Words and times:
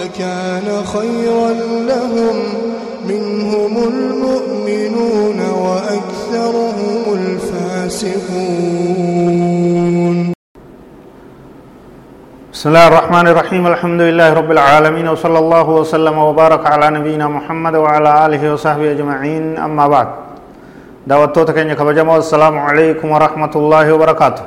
لكان 0.00 0.68
خيرا 0.94 1.50
لهم 1.90 2.36
منهم 3.10 3.74
المؤمنون 3.92 5.38
وأكثرهم 5.64 7.02
الفاسقون. 7.20 8.14
بسم 12.52 12.66
الله 12.70 12.86
الرحمن 12.88 13.26
الرحيم. 13.32 13.62
الحمد 13.66 14.00
لله 14.08 14.28
رب 14.40 14.50
العالمين 14.56 15.06
وصلى 15.08 15.38
الله 15.38 15.66
وسلم 15.70 16.16
وبارك 16.18 16.62
على 16.66 16.86
نبينا 16.96 17.26
محمد 17.28 17.74
وعلى 17.76 18.10
آله 18.26 18.42
وصحبه 18.52 18.88
أجمعين. 18.96 19.44
أما 19.58 19.84
بعد 19.88 20.08
دعوتو 21.06 21.44
تكين 21.44 21.72
كبجمع 21.78 22.16
السلام 22.16 22.58
عليكم 22.58 23.08
ورحمة 23.14 23.52
الله 23.56 23.86
وبركاته. 23.94 24.44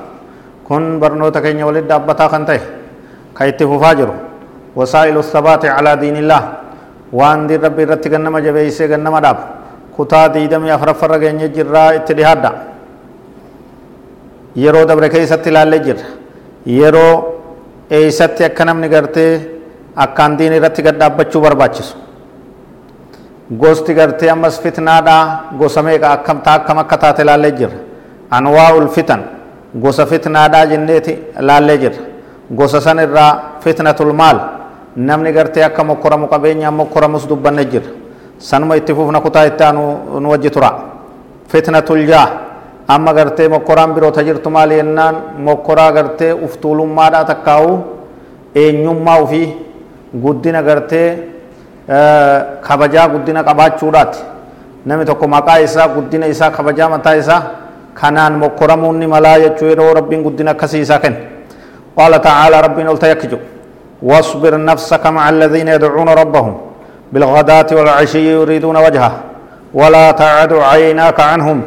كن 0.68 1.00
برنو 1.00 1.30
تكين 1.30 1.64
ولد 1.64 1.88
دابتا 1.88 2.28
خنته 2.28 2.62
كيتف 3.38 3.72
فاجر 3.84 4.10
وسائل 4.78 5.16
الثبات 5.24 5.64
على 5.76 5.92
دين 6.04 6.18
الله 6.24 6.44
وان 7.20 7.40
دي 7.50 7.56
ربي 7.66 7.84
رتي 7.92 8.08
غنما 8.14 8.40
جبيسي 8.46 8.86
غنما 8.92 9.20
داب 9.26 9.38
كتا 9.96 10.22
ديدم 10.34 10.64
يفرفر 10.72 11.12
غنج 11.24 11.42
جرا 11.56 11.84
اتدهادا 11.98 12.52
يرو 14.64 14.82
دبر 14.90 15.04
كيست 15.14 15.46
لالي 15.56 15.80
جر 15.86 16.00
يرو 16.82 17.10
namni 18.68 18.88
gartee 18.94 19.32
akkaan 20.04 20.38
diin 20.38 20.54
irratti 20.58 20.82
gad 20.84 20.96
dhaabbachuu 21.00 21.42
barbaachisu 21.42 21.96
gosti 23.62 23.94
gartee 24.00 24.30
ammas 24.30 24.60
fitnaadha 24.64 25.16
gosa 25.60 25.82
meeqa 25.88 26.08
akkam 26.16 26.42
taa 26.46 26.56
akkam 26.60 26.78
akka 26.84 26.98
taate 26.98 27.24
laallee 27.30 27.54
jirra 27.60 27.80
anwaa'ul 28.38 28.90
fitan 28.96 29.22
gosa 29.84 30.06
fitnaadha 30.06 30.66
jenneeti 30.72 31.14
laallee 31.40 31.78
jirra 31.84 32.02
gosa 32.60 32.82
san 32.82 33.00
irraa 33.00 33.32
fitnatul 33.64 34.14
maal 34.14 34.57
namni 34.98 35.32
gartee 35.32 35.64
akka 35.64 35.84
mokkoramu 35.84 36.28
qabeenyaan 36.28 36.74
mokkoramus 36.74 37.28
dubbanne 37.30 37.66
jirra 37.72 37.92
sanuma 38.40 38.76
itti 38.78 38.94
fufna 38.94 39.22
kutaa 39.22 39.46
itti 39.46 39.64
aanu 39.64 40.20
nu 40.20 40.30
wajji 40.30 40.50
tura 40.50 40.72
fitnatul 41.48 42.06
jaa 42.08 42.28
amma 42.88 43.14
gartee 43.14 43.48
mokkoraan 43.48 43.94
biroota 43.94 44.24
jirtu 44.24 44.50
maali 44.50 44.76
jennaan 44.76 45.16
mokkoraa 45.38 45.92
gartee 45.92 46.34
uftuulummaadhaa 46.34 47.24
takkaa'u 47.26 47.72
eenyummaa 48.56 49.20
ufii 49.22 49.48
guddina 50.24 50.62
gartee 50.64 51.10
kabajaa 52.68 53.08
guddina 53.10 53.44
qabaachuudhaati 53.44 54.20
namni 54.86 55.06
tokko 55.06 55.28
maqaa 55.28 55.58
isaa 55.60 55.88
guddina 55.88 56.26
isaa 56.28 56.52
kabajaa 56.52 56.90
mataa 56.90 57.14
isaa 57.16 57.42
kanaan 57.94 58.34
mokkoramuun 58.44 59.08
malaa 59.10 59.40
jechuu 59.40 59.68
yeroo 59.70 59.94
rabbiin 59.94 60.24
guddina 60.24 60.52
akkasii 60.52 60.82
isaa 60.82 61.00
kenne 61.00 61.20
qaala 61.98 62.20
tacaala 62.20 62.62
rabbiin 62.62 62.88
ol 62.90 62.98
tayakki 62.98 63.28
واصبر 64.02 64.66
نفسك 64.66 65.06
مع 65.08 65.30
الذين 65.30 65.68
يدعون 65.68 66.10
ربهم 66.10 66.58
بالغداة 67.12 67.68
والعشي 67.72 68.32
يريدون 68.32 68.78
وجهه 68.78 69.12
ولا 69.74 70.12
تعد 70.12 70.54
عيناك 70.54 71.20
عنهم 71.20 71.62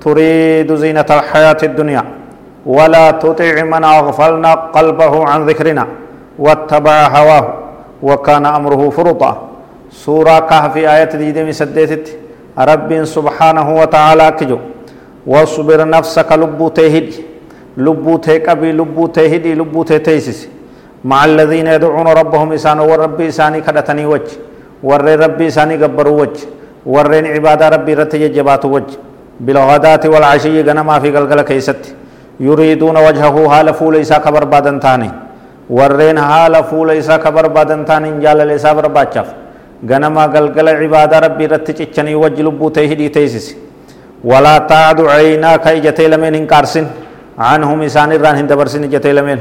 تريد 0.00 0.74
زينة 0.74 1.06
الحياة 1.10 1.56
الدنيا 1.62 2.04
ولا 2.66 3.10
تطع 3.10 3.62
من 3.62 3.84
أغفلنا 3.84 4.54
قلبه 4.54 5.24
عن 5.28 5.46
ذكرنا 5.46 5.86
واتبع 6.38 7.06
هواه 7.06 7.54
وكان 8.02 8.46
أمره 8.46 8.90
فرطا 8.90 9.48
سورة 9.92 10.38
كهف 10.38 10.76
آية 10.76 11.04
ديدمي 11.04 11.52
سديتت 11.52 12.16
رب 12.58 13.04
سبحانه 13.04 13.76
وتعالى 13.80 14.30
كجو 14.38 14.58
واصبر 15.26 15.88
نفسك 15.88 16.32
لبو 16.32 16.68
تهدي 16.68 17.14
لبو 17.76 18.16
تهكبي 18.16 18.72
لبو 18.72 19.06
تهدي 19.06 19.54
لبو 19.54 19.82
تهتيسس 19.82 20.48
مع 21.04 21.24
الذين 21.24 21.66
يدعون 21.66 22.08
ربهم 22.08 22.52
إسان 22.52 22.78
والرب 22.80 23.20
إساني 23.20 23.60
كدتني 23.60 24.06
وجه 24.06 24.32
ور 24.82 25.04
ربي 25.24 25.46
إساني 25.46 25.76
قبروا 25.82 26.20
وجه 26.20 26.40
ورين 26.86 27.26
عبادة 27.26 27.68
ربي 27.68 27.94
رتججبات 27.94 28.64
وجه. 28.64 28.96
بالغداة 29.40 30.04
والعشي 30.12 30.62
غنما 30.62 30.98
في 30.98 31.08
قلقل 31.16 31.40
كيست. 31.42 31.82
يريدون 32.40 32.96
وجهه 32.96 33.36
حال 33.48 33.74
فول 33.74 33.96
إسا 33.96 34.18
كبر 34.18 34.44
بادن 34.44 34.80
تاني. 34.80 35.10
ورين 35.70 36.18
حال 36.20 36.54
فول 36.64 36.90
إسا 36.90 37.16
كبر 37.16 37.46
بادن 37.46 37.84
تاني 37.84 38.10
جال 38.22 38.40
الإسا 38.40 38.72
برباچاف 38.72 39.28
غنما 39.90 40.24
قلقل 40.34 40.68
عبادة 40.68 41.18
ربي 41.18 41.46
رتچچني 41.52 42.14
وجه 42.14 42.42
لبو 42.42 42.68
تهدي 42.68 43.08
تيسس. 43.08 43.46
ولا 44.24 44.58
تعد 44.58 45.00
عيناك 45.00 45.66
إجتي 45.66 46.08
لمن 46.08 46.34
إنكارسن. 46.34 46.86
عنهم 47.38 47.82
إسان 47.82 48.12
الران 48.12 48.34
هندبرسن 48.40 48.82
إجتي 48.84 49.12
لمن 49.12 49.38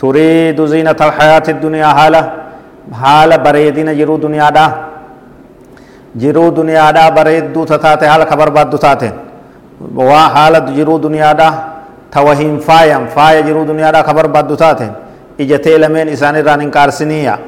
تريد 0.00 0.58
زينة 0.72 1.00
الحياة 1.08 1.46
الدنيا 1.54 1.88
حالة 1.98 2.22
حال 3.02 3.30
بريدين 3.44 3.88
جرو 3.98 4.16
دنيا 4.24 4.48
دا 4.56 4.66
جرو 6.22 6.48
دنيا 6.58 6.90
دا 6.96 7.08
بريد 7.16 7.52
دو 7.54 7.64
تتاتي 7.70 8.08
حال 8.10 8.22
خبر 8.30 8.48
باد 8.56 8.70
دو 8.72 8.78
تاتين 8.84 9.14
waa 9.96 10.28
haala 10.28 10.60
jiruu 10.60 10.98
duniyaadha 10.98 11.48
tawa 12.10 12.34
hin 12.34 12.60
faayan 12.60 13.08
faaya 13.08 13.42
jiruu 13.42 13.64
duniyaadha 13.64 14.02
kabar 14.04 14.28
baddu 14.28 14.56
taateen 14.56 14.92
ijatee 15.38 15.78
lameen 15.78 16.08
isaan 16.08 16.36
irraan 16.36 16.60
hin 16.60 16.70
qaarsiniya 16.70 17.38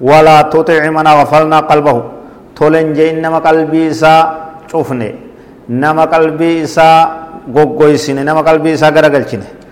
walaa 0.00 0.44
tuxici 0.54 0.90
man 0.90 1.06
agfalnaa 1.06 1.62
qalbahu 1.70 2.02
tolen 2.58 2.94
jein 2.94 3.22
nama 3.22 3.40
qalbii 3.40 3.86
isaa 3.94 4.20
cufne 4.72 5.14
nama 5.68 6.06
qalbii 6.14 6.56
isaa 6.66 6.98
goggoysine 7.56 8.24
nama 8.24 8.42
qalbii 8.42 8.74
isaa 8.78 8.90
garagalchine 8.90 9.44
an 9.44 9.46
dhikrinaa 9.46 9.65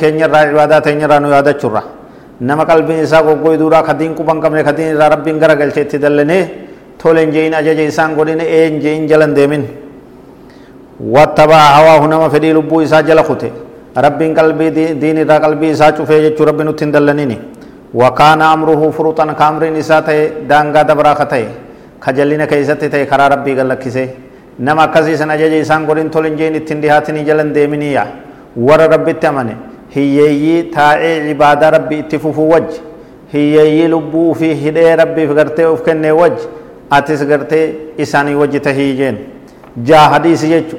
keenya 0.00 0.26
irraa 0.28 0.44
cibaadaa 0.50 0.80
teenya 0.86 1.06
irraa 1.06 1.20
nu 1.20 1.28
yaadachurra 1.36 1.82
nama 2.40 2.64
qalbiin 2.64 3.04
isaa 3.04 3.22
goggoyduudha 3.22 3.82
ka 3.86 3.94
diin 3.94 4.14
quban 4.14 4.40
qabne 4.40 4.62
ka 4.64 4.72
diin 4.72 4.94
irraa 4.94 5.10
rabbiin 5.14 5.38
garagalche 5.38 5.80
itti 5.86 5.98
dallanee 5.98 6.42
tolen 6.98 7.30
jein 7.32 7.54
ajaja 7.54 7.82
isaan 7.92 8.14
godhine 8.14 8.44
een 8.44 8.80
jein 8.80 9.08
jalan 9.08 9.34
deemin 9.34 9.64
واتبع 11.14 11.60
هواه 11.78 12.02
نما 12.12 12.28
فدي 12.34 12.50
لبو 12.56 12.76
إسا 12.84 13.00
جل 13.08 13.20
خته 13.28 13.50
رب 14.04 14.20
قلبي 14.38 14.68
دين 15.02 15.18
را 15.30 15.36
قلبي 15.44 15.68
إسا 15.74 15.86
چوفه 15.96 16.16
جچو 16.24 16.42
رب 16.48 16.60
نتن 16.66 16.90
دلنيني 16.94 17.38
وكان 18.00 18.42
أمره 18.54 18.82
فرطا 18.96 19.24
كامر 19.40 19.62
إسا 19.82 19.98
ته 20.06 20.16
دانگا 20.50 20.82
دبرا 20.88 21.12
خته 21.18 21.42
خجلين 22.04 22.42
كيست 22.50 22.82
ته 22.92 23.00
خرا 23.10 23.26
ربي 23.32 23.52
قل 23.58 23.68
لكسه 23.70 24.06
نما 24.66 24.84
كسي 24.94 25.14
سن 25.20 25.30
أجج 25.34 25.54
إسان 25.64 25.80
قرين 25.88 26.08
تولن 26.14 26.34
جين 26.38 26.54
اتن 26.60 26.78
دهاتني 26.82 27.20
جلن 27.28 27.50
ديمنيا 28.56 28.68
ور 28.68 28.80
رب 28.94 29.08
اتمنه 29.08 29.56
هيي 29.94 30.62
تاعي 30.62 31.28
عبادة 31.28 31.68
ربي 31.70 31.98
اتفوفو 32.00 32.54
وجه 32.54 32.80
هيي 33.32 33.88
لبو 33.88 34.32
في 34.32 34.68
هدي 34.68 34.94
ربي 34.94 35.28
فقرته 35.28 35.72
افكن 35.74 36.04
وجه 36.10 36.44
أتس 36.92 37.22
قرته 37.30 37.62
إساني 38.00 38.34
وجه 38.34 38.58
تهيجين 38.58 39.16
جا 39.76 39.98
حديث 40.12 40.44
يجو 40.44 40.78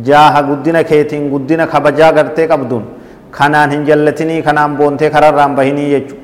jaaha 0.00 0.42
guddina 0.42 0.84
keetiin 0.84 1.28
guddina 1.30 1.66
kabajaa 1.66 2.12
gartee 2.12 2.46
qabduun 2.48 2.84
kanaan 3.30 3.70
hin 3.70 3.84
jallatinii 3.84 4.42
kanaan 4.42 4.76
boontee 4.76 5.10
kararraan 5.10 5.54
bahinii 5.56 5.90
jechu 5.90 6.16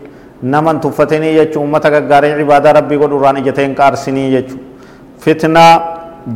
naman 0.43 0.81
tuffatinii 0.81 1.35
jechu 1.35 1.61
ummata 1.61 1.91
gaggaarii 1.91 2.33
cibaadaa 2.39 2.73
rabbii 2.73 2.99
godhurraan 3.03 3.37
ijateen 3.37 3.75
qaarsinii 3.75 4.31
jechu 4.31 4.57
fitnaa 5.21 5.73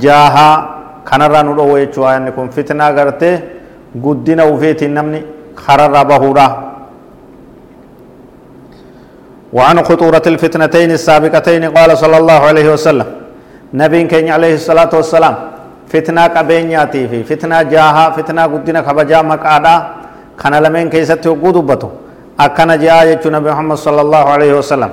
jaahaa 0.04 0.54
kanarraa 1.04 1.42
nu 1.42 1.54
dhoowwa 1.56 1.78
jechuu 1.80 2.04
ayanni 2.10 2.32
kun 2.32 2.50
fitnaa 2.50 2.92
gartee 2.92 3.34
guddina 4.04 4.46
ufiitiin 4.46 4.94
namni 4.94 5.22
kararraa 5.66 6.04
bahuudha 6.04 6.48
وعن 9.52 9.84
خطورة 9.84 10.22
الفتنتين 10.26 10.90
السابقتين 10.90 11.64
قال 11.76 11.90
صلى 11.98 12.16
الله 12.16 12.40
عليه 12.50 12.68
وسلم 12.72 13.08
نبي 13.74 14.04
كين 14.08 14.32
عليه 14.32 14.54
الصلاة 14.54 14.88
والسلام 14.96 15.34
fitnaa 15.92 16.28
qabeenyaatii 16.32 17.08
fi 17.08 17.18
fitnaa 17.24 17.64
jaahaa 17.64 18.12
fitnaa 18.16 18.48
guddina 18.48 18.82
kabajaa 18.82 19.22
maqaadhaa 19.22 19.78
kana 20.36 20.60
lameen 20.64 20.90
keessatti 20.90 21.28
hogguu 21.28 21.52
dubbatu 21.54 21.90
akkana 22.44 22.76
je'aa 22.82 23.04
jechuu 23.10 23.30
nabi 23.30 23.48
muhammad 23.52 23.78
sala 23.78 24.00
allahu 24.00 24.28
alaihi 24.34 24.54
wasalam 24.60 24.90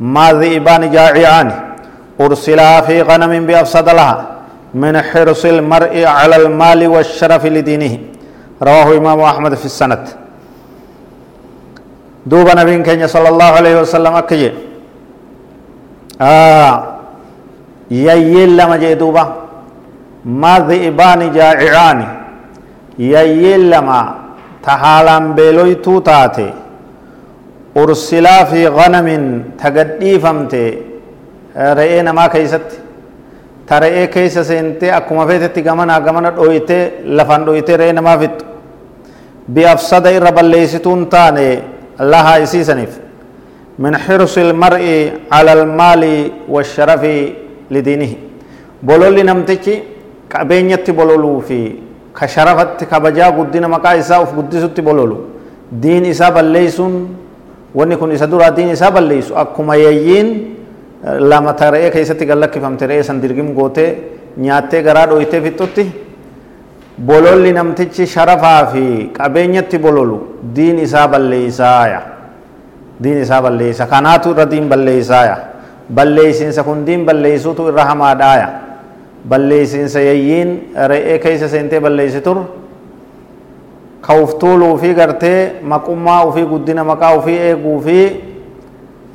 maa 0.00 0.32
dhi'ibaani 0.40 0.88
jaaci'aani 0.96 1.54
ursilaa 2.18 2.82
fi 2.82 3.02
ganamin 3.08 3.46
biafsada 3.46 3.92
laha 4.00 4.16
min 4.74 4.94
xirsi 5.10 5.48
ilmar'i 5.48 6.04
cala 6.04 6.36
almaali 6.42 6.86
waasharafi 6.94 7.50
lidiinihi 7.56 8.15
رواه 8.62 8.96
إمام 8.96 9.20
أحمد 9.20 9.54
في 9.54 9.64
السنة 9.64 10.04
دوبا 12.26 12.54
نبين 12.54 12.82
كان 12.82 13.06
صلى 13.06 13.28
الله 13.28 13.44
عليه 13.44 13.80
وسلم 13.80 14.12
أكي 14.12 14.52
آه. 16.20 16.96
يأيل 17.90 18.56
لما 18.56 18.76
جاء 18.76 18.94
دوبا. 18.94 19.34
ما 20.24 20.58
ذئبان 20.58 21.32
جائعان. 21.32 22.00
يأيل 22.98 23.70
لما 23.70 24.14
تحالا 24.62 25.18
بلوي 25.18 25.74
توتاتي. 25.74 26.50
أرسلا 27.76 28.44
في 28.44 28.68
غنم 28.68 29.08
تقديفمتي. 29.62 30.78
رئينا 31.56 32.12
ما 32.12 32.26
كيستي 32.26 32.78
keeysatti 33.66 33.74
ta 33.74 33.80
re'ee 33.80 34.06
keeysa 34.06 34.44
seentee 34.44 34.92
akkuma 34.92 35.26
feetetti 35.26 35.62
gamanaa 35.62 36.00
gamana 36.00 36.30
dhoytee 36.30 36.92
lafan 37.04 37.44
dhoytee 37.46 37.76
re'ee 37.76 37.92
namaa 37.92 38.18
fixxu 38.18 38.46
biafsada 39.48 40.10
irra 40.12 40.32
balleeysituun 40.32 41.06
taane 41.06 41.62
lahaa 41.98 42.38
isiisaniif 42.38 43.06
من 43.78 43.92
حرص 43.96 44.38
المرء 44.38 45.12
على 45.32 45.52
المال 45.52 46.02
والشرف 46.48 47.02
لدينه 47.70 48.12
بولولي 48.82 49.22
نمتشي 49.22 49.74
قبينيتي 50.32 50.92
بولولو 50.92 51.40
في 51.40 51.72
كشرفت 52.16 52.84
كبجا 52.84 53.26
قدنا 53.36 53.68
مقا 53.68 53.98
إساء 54.00 54.22
وف 54.22 54.32
قدسوتي 54.38 54.80
بولولو 54.80 55.18
دين 55.72 56.04
إساء 56.08 56.30
بليسون 56.32 56.94
wanni 57.76 57.92
kun 58.00 58.08
isa 58.12 58.24
duraa 58.24 58.48
diin 58.56 58.72
isaa 58.72 58.88
balleessu 58.88 59.36
akkuma 59.36 59.76
yayyiin 59.76 60.55
lama 61.04 61.52
taree 61.52 61.90
keessatti 61.90 62.26
gallakkifamte 62.26 62.86
re'ee 62.86 63.02
san 63.02 63.20
dirgim 63.22 63.54
gootee 63.54 63.88
nyaattee 64.36 64.82
garaa 64.82 65.06
dhoyitee 65.10 65.40
fixxutti 65.40 65.84
bololli 67.06 67.52
namtichi 67.52 68.06
sharafaa 68.06 68.66
fi 68.72 68.84
qabeenyatti 69.18 69.78
bololu 69.78 70.18
diin 70.56 70.78
isaa 70.78 71.08
balleeysaaya 71.08 72.00
diin 73.02 73.18
isaa 73.22 73.42
balleeysa 73.42 73.86
kanaatu 73.86 74.30
irra 74.34 74.50
diin 74.50 74.68
balleeysaaya 74.68 75.36
balleeysiinsa 75.94 76.62
kun 76.64 76.86
diin 76.86 77.04
balleeysuutu 77.06 77.68
irra 77.68 77.84
hamaadhaaya 77.84 78.48
balleeysiinsa 79.28 80.00
yayyiin 80.00 80.72
re'ee 80.92 81.18
keessa 81.18 81.48
seentee 81.48 81.80
balleeysitur 81.80 82.36
ka 84.06 84.14
uf 84.22 84.34
tuuluu 84.38 84.76
fi 84.78 84.94
gartee 84.94 85.60
maqummaa 85.62 86.24
ufii 86.24 86.44
guddina 86.46 86.84
maqaa 86.84 87.14
ufii 87.18 87.38
eeguu 87.50 87.80
fi 87.80 87.98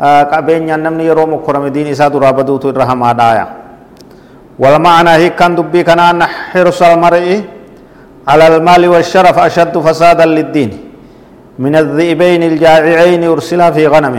qabeenya 0.02 0.78
namni 0.78 1.06
yeroo 1.10 1.28
mukurame 1.28 1.70
diin 1.70 1.88
isaa 1.94 2.10
duraa 2.10 2.34
baduutu 2.34 2.70
irra 2.74 2.86
hamaa 2.92 3.14
dhaaya 3.14 3.46
walmaanaa 4.60 5.18
hiikkan 5.22 5.56
dubbii 5.58 5.84
kanaan 5.84 6.22
xirsu 6.52 6.84
almar'i 6.86 7.38
على 8.22 8.46
المال 8.48 8.84
والشرف 8.94 9.34
أشد 9.50 9.76
فسادا 9.86 10.26
للدين. 10.38 10.72
من 11.58 11.74
الذئبين 11.84 12.42
الجائعين 12.52 13.24
أرسلا 13.34 13.68
في 13.76 13.84
غنم. 13.94 14.16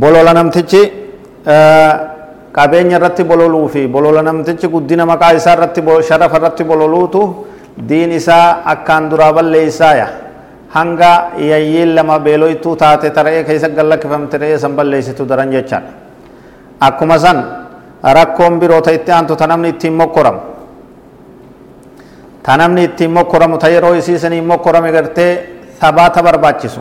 بلو 0.00 0.20
لنم 0.28 0.48
تجي 0.56 0.82
آه 1.44 1.92
كابين 2.56 2.90
يرتي 2.96 3.22
بلولو 3.28 3.68
في 3.68 3.86
بلو 3.94 4.10
لنم 4.16 4.36
تجي 4.48 4.66
قد 4.72 4.88
دين 4.88 5.04
مقا 5.04 5.36
إسا 5.36 5.52
رتي 5.60 5.80
بلو 5.84 6.00
شرف 6.00 6.32
رتي 6.44 6.64
بلولو 6.64 7.06
تو 7.12 7.22
دين 7.76 8.12
إسا 8.16 8.38
أكان 8.72 9.12
درابل 9.12 9.46
لإسايا 9.52 10.08
hanga 10.74 11.12
yayyiin 11.50 11.94
lama 11.96 12.18
beeloytuu 12.18 12.76
taate 12.76 13.10
tara'ee 13.16 13.44
keessa 13.48 13.68
gallakkifamte 13.78 14.38
re'ee 14.42 14.58
san 14.58 14.72
balleeysitu 14.78 15.24
daran 15.30 15.50
jechaadha 15.56 15.90
akkuma 16.80 17.18
san 17.18 17.38
rakkoon 18.16 18.58
biroo 18.60 18.80
ta 18.80 18.90
itti 18.92 19.10
aantu 19.12 19.36
ta 19.36 19.46
namni 19.46 19.68
ittiin 19.74 19.92
mokkoramu 20.00 20.40
ta 22.42 22.56
namni 22.56 22.84
ittiin 22.84 23.10
mokkoramu 23.10 23.58
ta 23.58 23.68
yeroo 23.68 23.94
isiisanii 23.94 24.40
mokkorame 24.40 24.92
gartee 24.92 25.32
sabaata 25.80 26.22
barbaachisu 26.22 26.80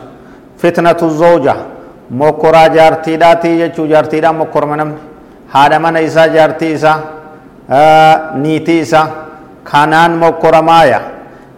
fitnatu 0.58 1.10
zooja 1.10 1.56
mokkoraa 2.10 2.68
jaartiidhaatii 2.78 3.58
jechuu 3.62 3.86
jaartiidhaan 3.94 4.36
mokkorama 4.36 4.76
namni 4.78 4.98
haadha 5.54 5.80
mana 5.80 6.00
isaa 6.00 6.28
jaartii 6.28 6.72
isaa 6.78 6.98
niitii 8.44 8.80
isaa 8.86 9.08
kanaan 9.72 10.12
mokkoramaaya 10.24 11.00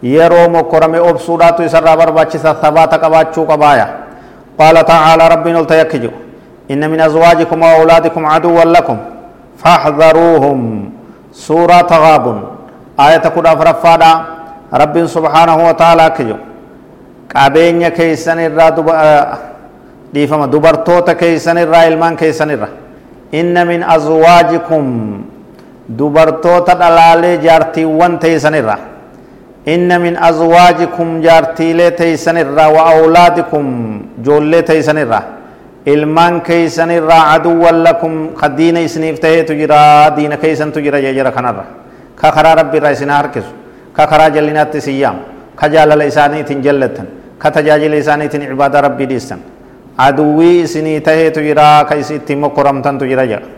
yeroo 0.02 0.48
mokkorame 0.48 1.00
obsuudhaatu 1.00 1.62
isarraa 1.62 1.96
barbaachisa 1.96 2.56
sabaata 2.62 2.98
qabaachuu 2.98 3.46
qabaaya 3.46 3.86
qaala 4.58 4.84
tacaalaa 4.84 5.28
rabbiin 5.28 5.56
olta 5.56 5.74
yakki 5.74 5.98
jiru 5.98 6.14
inna 6.68 6.88
min 6.88 7.00
azwaajikum 7.00 7.60
wa 7.62 7.70
awlaadikum 7.78 8.24
caduwan 8.28 8.68
lakum 8.72 8.98
faxdaruuhum 9.62 10.90
suuraa 11.32 11.82
tagaabun 11.94 12.42
aayata 12.98 13.30
kudha 13.30 13.50
afuraffaadha 13.50 14.10
rabbiin 14.72 15.08
subhaanahu 15.08 15.64
wa 15.64 15.74
taaalaa 15.74 16.06
akki 16.12 16.24
jiru 16.24 16.38
qabeenya 17.32 17.90
keeysan 17.90 18.40
irraa 18.40 18.70
dhiifama 20.14 20.46
dubartoota 20.46 21.14
keeysan 21.14 21.58
irraa 21.58 21.84
ilmaan 21.88 22.16
keeysan 22.16 22.50
irra 22.50 22.68
inna 23.32 23.64
min 23.64 23.82
azwaajikum 23.82 24.86
dubartoota 25.98 26.74
dhalaalee 26.74 27.36
jaartiiwwan 27.38 28.18
teeysanirra 28.18 28.76
inna 28.78 28.91
awlaadikum 32.92 33.66
joollee 34.24 34.62
teeysanirra 34.62 35.22
ilmaan 35.86 36.40
keeysanirraa 36.40 37.22
caduwwan 37.32 37.82
lakum 37.82 38.34
ka 38.34 38.48
diina 38.48 38.80
isiniif 38.80 39.20
taheetu 39.20 39.54
jira 39.54 40.10
diina 40.16 40.36
keeysantu 40.36 40.80
jira 40.82 41.00
jejera 41.00 41.30
kanarra 41.32 41.64
ka 42.16 42.32
karaa 42.32 42.54
rabbi 42.54 42.76
irraa 42.78 42.92
isin 42.92 43.08
harkisu 43.10 43.52
ka 43.96 44.06
karaa 44.06 44.30
jallinaatti 44.30 44.78
isin 44.78 44.98
yaamu 44.98 45.22
ka 45.56 45.68
jaalala 45.68 46.04
isaaniitiin 46.04 46.62
jallattan 46.62 47.06
ka 47.38 47.50
tajaajila 47.50 47.96
isaaniitiin 47.96 48.46
cibaada 48.50 48.80
rabbii 48.80 49.06
dhiistan 49.06 49.40
aduwwii 49.98 50.60
isinii 50.66 51.00
taheetu 51.00 51.40
jira 51.40 51.84
ka 51.88 51.94
isi 51.96 52.14
ittiin 52.18 52.38
mokkoramtantu 52.38 53.06
jira 53.06 53.26
jedha 53.26 53.48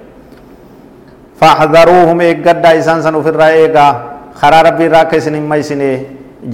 فاحذروهم 1.41 2.21
ايغدا 2.21 2.79
اسان 2.79 3.03
سن 3.03 3.15
ofirraa 3.21 3.51
eegaa 3.59 4.14
karaa 4.41 4.63
rabbii 4.69 4.87
irraa 4.89 5.03
akka 5.07 5.17
isin 5.21 5.35
hin 5.39 5.47
maysine 5.53 5.89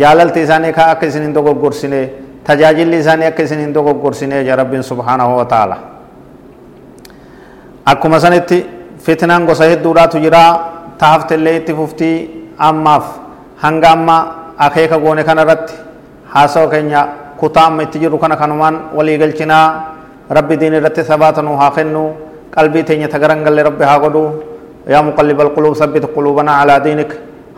jaalalti 0.00 0.40
isaanii 0.46 0.72
ka 0.78 0.86
akka 0.94 1.06
isin 1.06 1.22
hin 1.26 1.34
dogoggorsine 1.34 2.00
tajaajilli 2.48 2.98
isaanii 3.04 3.26
akka 3.30 3.42
isin 3.48 3.60
hin 3.64 3.72
dogoggorsine 3.74 4.42
ja 4.48 4.56
rabbiin 4.60 4.82
subhaanahu 4.90 5.36
wa 5.38 5.44
ta'ala 5.52 5.76
akkuma 7.92 8.20
sanitti 8.20 8.58
fitnaan 9.06 9.46
gosa 9.46 9.64
hedduudhaatu 9.72 10.18
jira 10.24 10.42
taaftellee 10.98 11.56
itti 11.60 11.74
fuftii 11.74 12.16
ammaaf 12.58 13.06
hanga 13.62 13.90
amma 13.96 14.16
akeeka 14.66 14.98
goone 15.04 15.24
kana 15.24 15.42
irratti 15.46 15.74
haasawa 16.34 16.70
keenya 16.70 17.00
kutaa 17.40 17.66
amma 17.72 17.82
itti 17.88 17.98
jirru 18.04 18.18
kana 18.18 18.36
kanumaan 18.36 18.76
walii 18.96 19.18
galchinaa 19.18 19.66
rabbi 20.38 20.56
diin 20.60 20.74
irratti 20.80 21.04
sabaata 21.04 21.42
nu 21.42 21.56
haa 21.56 21.70
kennu 21.76 22.04
qalbii 22.54 22.82
teenya 22.84 23.08
tagaran 23.08 23.44
galle 23.44 23.62
rabbi 23.70 23.84
haa 23.84 23.98
godhu 24.06 24.24
يا 24.94 25.00
مقلب 25.08 25.38
القلوب 25.46 25.75
ثبت 25.76 26.04
قلوبنا 26.16 26.52
على 26.60 26.75
دينك 26.80 27.10